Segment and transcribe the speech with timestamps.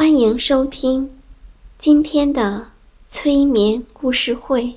[0.00, 1.10] 欢迎收听
[1.76, 2.70] 今天的
[3.06, 4.76] 催眠故事会，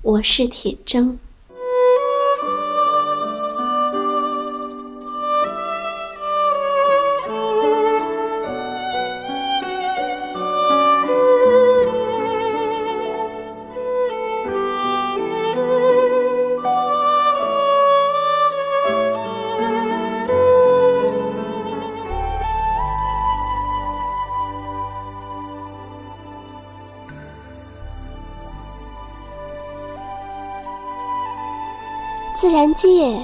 [0.00, 1.16] 我是铁铮。
[32.34, 33.16] 自然界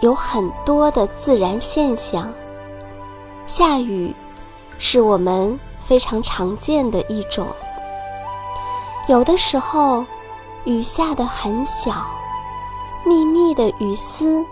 [0.00, 2.32] 有很多的自然现象，
[3.46, 4.14] 下雨
[4.78, 7.46] 是我们非常常见的一种。
[9.08, 10.04] 有的时候，
[10.64, 12.06] 雨下得很小，
[13.04, 14.44] 密密的雨丝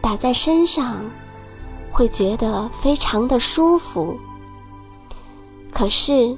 [0.00, 0.96] 打在身上，
[1.90, 4.16] 会觉得非常的舒服。
[5.72, 6.36] 可是，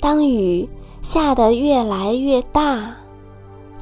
[0.00, 0.68] 当雨
[1.02, 2.92] 下得越来越大，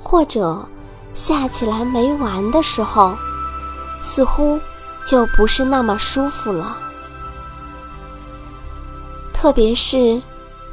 [0.02, 0.68] 或者
[1.14, 3.16] 下起来没完的时候，
[4.02, 4.60] 似乎
[5.06, 6.76] 就不是那么舒服了。
[9.32, 10.20] 特别是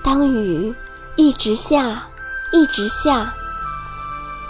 [0.03, 0.73] 当雨
[1.15, 2.03] 一直下，
[2.51, 3.31] 一直下，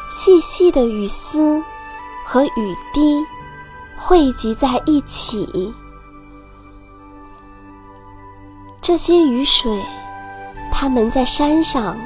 [0.10, 1.62] 细细的雨丝
[2.26, 3.26] 和雨滴
[3.98, 5.74] 汇集在一起，
[8.82, 9.78] 这些雨水，
[10.72, 11.98] 它们在山上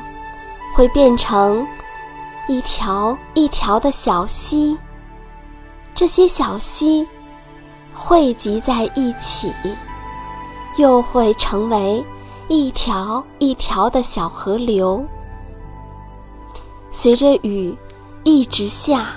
[0.73, 1.65] 会变成。
[2.47, 4.77] 一条一条的小溪，
[5.95, 7.07] 这些小溪
[7.91, 9.51] 汇集在一起，
[10.77, 12.05] 又会成为
[12.47, 15.03] 一条一条的小河流。
[16.91, 17.75] 随着雨
[18.23, 19.07] 一直下，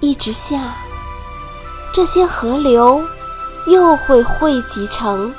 [0.00, 0.74] 一直下，
[1.92, 3.00] 这些河流
[3.68, 5.32] 又会汇集成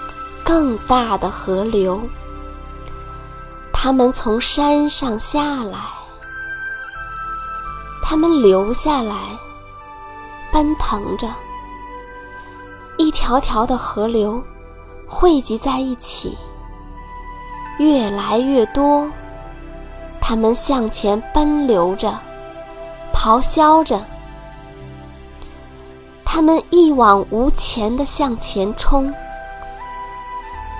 [0.43, 2.01] 更大的河流。
[3.73, 5.94] 它们从山上下来。
[8.07, 9.15] 他们流下来，
[10.53, 11.27] 奔腾着，
[12.97, 14.39] 一条条的河流
[15.07, 16.37] 汇集在一起，
[17.79, 19.11] 越来越多。
[20.21, 22.15] 他们向前奔流着，
[23.11, 23.99] 咆哮着，
[26.23, 29.11] 他们一往无前的向前冲。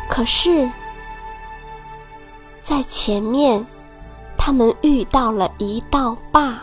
[0.08, 0.70] 可是，
[2.62, 3.66] 在前面，
[4.38, 6.62] 他们遇到了一道坝。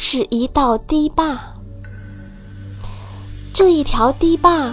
[0.00, 1.36] 是一道堤坝，
[3.52, 4.72] 这一条堤坝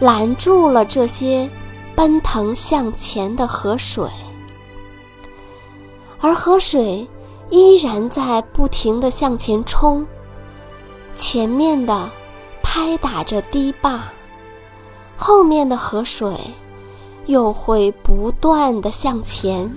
[0.00, 1.48] 拦住了这些
[1.94, 4.04] 奔腾向前的河水，
[6.20, 7.06] 而河水
[7.50, 10.04] 依然在不停地向前冲。
[11.14, 12.10] 前面的
[12.60, 14.02] 拍打着堤坝，
[15.16, 16.36] 后面的河水
[17.26, 19.72] 又会不断地向前。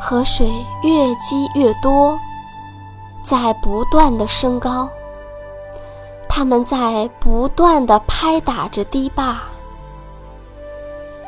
[0.00, 0.50] 河水
[0.82, 2.18] 越积越多，
[3.22, 4.88] 在不断的升高。
[6.26, 9.36] 他们在不断的拍打着堤坝，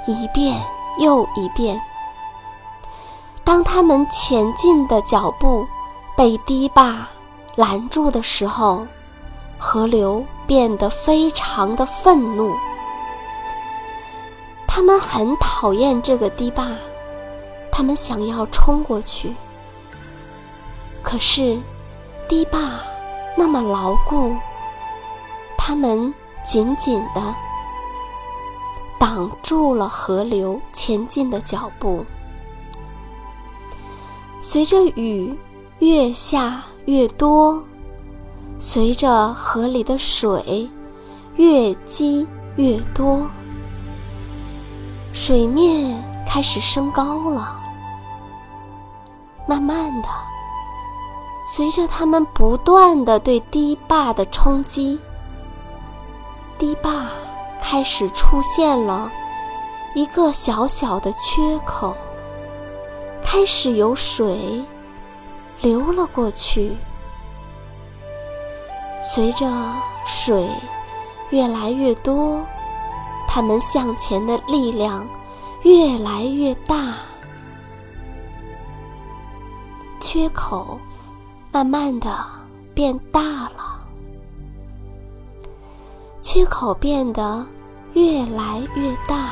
[0.06, 0.58] 一遍
[0.98, 1.78] 又一遍。
[3.44, 5.66] 当他们前进的脚步
[6.16, 7.06] 被堤坝
[7.56, 8.86] 拦住的时候，
[9.58, 12.54] 河流变得非常的愤怒。
[14.66, 16.68] 他们很讨厌这个堤坝。
[17.82, 19.34] 他们想要冲过去，
[21.02, 21.58] 可是
[22.28, 22.78] 堤坝
[23.36, 24.36] 那么牢固，
[25.58, 26.14] 他们
[26.46, 27.34] 紧紧的
[29.00, 32.06] 挡住了河流前进的脚步。
[34.40, 35.36] 随着雨
[35.80, 37.64] 越下越多，
[38.60, 40.70] 随着河里的水
[41.34, 42.24] 越积
[42.54, 43.26] 越多，
[45.12, 47.58] 水面开始升高了。
[49.46, 50.08] 慢慢的，
[51.46, 54.98] 随着他们不断的对堤坝的冲击，
[56.58, 57.08] 堤坝
[57.60, 59.10] 开始出现了
[59.94, 61.94] 一个小小的缺口。
[63.24, 64.62] 开始有水
[65.60, 66.76] 流了过去，
[69.00, 69.46] 随着
[70.06, 70.46] 水
[71.30, 72.40] 越来越多，
[73.26, 75.06] 他们向前的力量
[75.62, 76.94] 越来越大，
[80.12, 80.78] 缺口
[81.50, 82.22] 慢慢的
[82.74, 83.80] 变大了，
[86.20, 87.42] 缺口变得
[87.94, 89.30] 越来越大。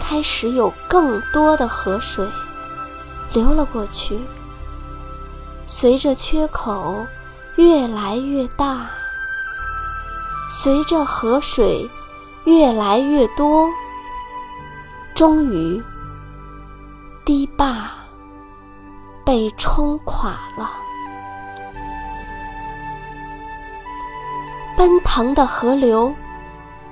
[0.00, 2.26] 开始有更多的河水
[3.32, 4.18] 流了过去，
[5.68, 7.06] 随着缺口
[7.54, 8.90] 越来越大，
[10.50, 11.88] 随着河水
[12.42, 13.68] 越来越多，
[15.14, 15.80] 终于
[17.24, 17.88] 堤坝
[19.30, 20.68] 被冲垮了，
[24.76, 26.12] 奔腾的河流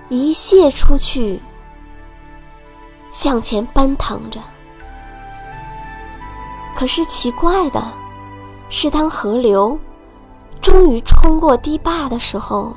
[0.09, 1.41] 一泻出去。
[3.11, 4.39] 向前奔腾着，
[6.77, 7.83] 可是奇怪的
[8.71, 9.77] 是，当河流
[10.63, 12.73] 终于冲过堤坝的时候，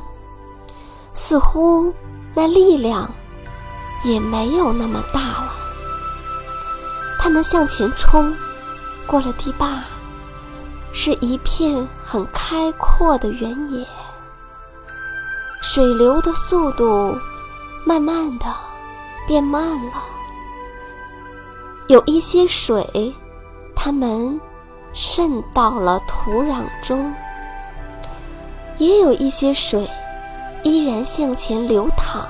[1.13, 1.94] 似乎
[2.34, 3.08] 那力量
[4.04, 5.54] 也没有那么大了。
[7.19, 8.36] 他们向前冲
[9.12, 9.84] 过了堤坝，
[10.94, 13.86] 是一片很开阔的原野，
[15.62, 17.13] 水流的速度
[17.86, 18.46] 慢慢的
[19.28, 19.92] 变慢了。
[21.88, 23.13] 有一些水，
[23.75, 24.40] 它们
[24.94, 27.13] 渗到了土壤中；
[28.78, 29.90] 也有一些水
[30.63, 32.25] 依然向前流淌，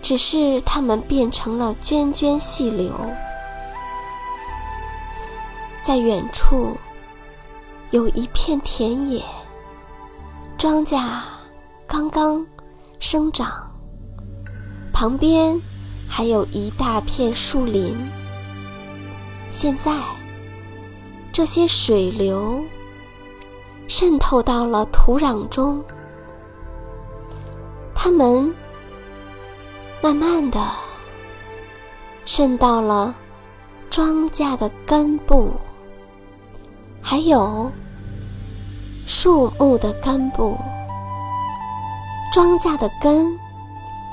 [0.00, 2.90] 只是它们变成了涓涓细流。
[5.82, 6.76] 在远处
[7.90, 9.22] 有一片田野，
[10.56, 11.00] 庄稼
[11.86, 12.46] 刚刚
[12.98, 13.70] 生长，
[14.92, 15.60] 旁边。
[16.12, 17.96] 还有一大片树林。
[19.52, 19.92] 现在，
[21.30, 22.64] 这些水流
[23.86, 25.84] 渗透到了土壤中，
[27.94, 28.52] 它们
[30.02, 30.60] 慢慢的
[32.26, 33.14] 渗到了
[33.88, 35.52] 庄稼的根部，
[37.02, 37.70] 还有
[39.06, 40.56] 树木的根部。
[42.32, 43.38] 庄稼的根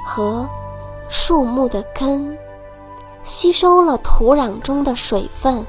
[0.05, 0.47] 和。
[1.09, 2.37] 树木的根
[3.23, 5.65] 吸收了土壤中的水分，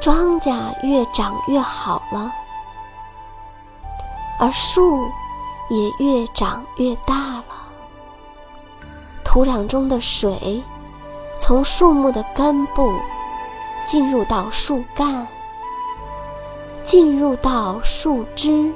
[0.00, 2.32] 庄稼越长越好了，
[4.38, 5.06] 而树
[5.68, 7.44] 也越长越大了。
[9.22, 10.62] 土壤中的水
[11.38, 12.90] 从树木的根部
[13.86, 15.26] 进入到树干，
[16.84, 18.72] 进入到树枝。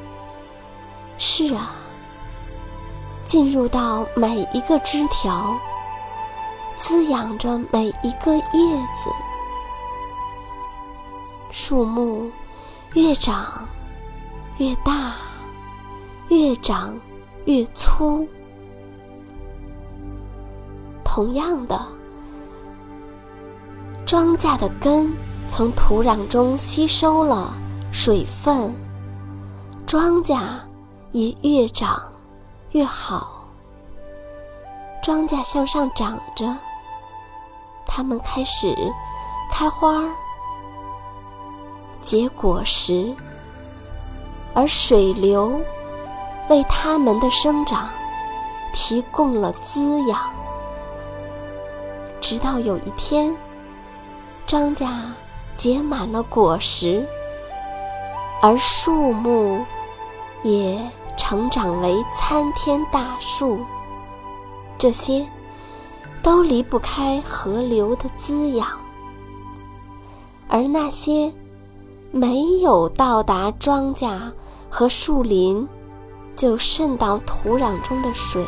[1.18, 1.74] 是啊。
[3.24, 5.54] 进入到每一个枝条，
[6.76, 9.10] 滋养着每一个叶子。
[11.50, 12.30] 树木
[12.94, 13.68] 越长
[14.56, 15.12] 越大，
[16.28, 16.98] 越长
[17.44, 18.26] 越粗。
[21.04, 21.78] 同样的，
[24.06, 25.12] 庄稼的根
[25.48, 27.54] 从土壤中吸收了
[27.90, 28.74] 水分，
[29.86, 30.38] 庄稼
[31.12, 32.00] 也越长。
[32.72, 33.48] 越好，
[35.02, 36.54] 庄稼向上长着，
[37.86, 38.76] 它们开始
[39.50, 40.04] 开花、
[42.02, 43.14] 结果实，
[44.52, 45.58] 而水流
[46.50, 47.88] 为它们的生长
[48.74, 50.20] 提供了滋养。
[52.20, 53.34] 直到有一天，
[54.46, 54.86] 庄稼
[55.56, 57.08] 结满了果实，
[58.42, 59.64] 而树木
[60.42, 60.78] 也。
[61.20, 63.58] 成长为参天大树，
[64.78, 65.26] 这些
[66.22, 68.66] 都离不开河流的滋养，
[70.48, 71.30] 而那些
[72.12, 74.16] 没有到达庄稼
[74.70, 75.68] 和树林
[76.34, 78.42] 就渗到土壤中的水，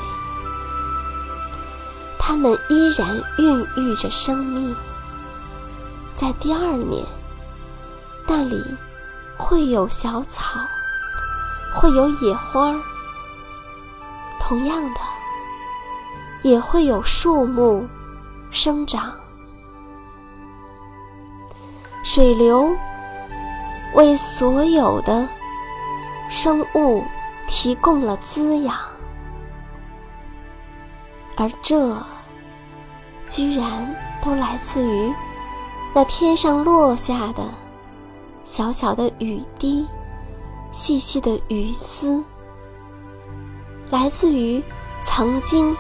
[2.19, 4.75] 它们依然孕育着生命。
[6.15, 7.05] 在第二年，
[8.27, 8.63] 那里
[9.41, 10.61] 会有小草。
[11.73, 12.75] 会有野花，
[14.41, 15.01] 同样的，
[16.43, 17.89] 也会有树木
[18.51, 19.13] 生长。
[22.03, 22.77] 水流
[23.95, 25.29] 为所有的
[26.29, 27.05] 生物
[27.47, 28.77] 提供了滋养，
[31.37, 31.97] 而这
[33.29, 33.95] 居然
[34.25, 35.15] 都来自于
[35.95, 37.45] 那天上落下的
[38.50, 39.87] 小小的雨滴、
[40.73, 42.21] 细细的雨丝，
[43.90, 44.61] 来自于
[45.04, 45.73] 曾经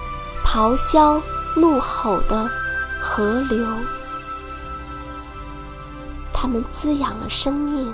[0.46, 1.20] 咆哮
[1.56, 2.48] 怒吼的
[3.02, 3.66] 河流。
[6.32, 7.92] 它们滋养了生命，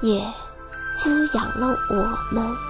[0.00, 0.24] 也
[0.96, 1.96] 滋养了我
[2.32, 2.69] 们。